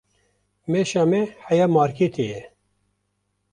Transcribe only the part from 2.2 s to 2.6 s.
ye.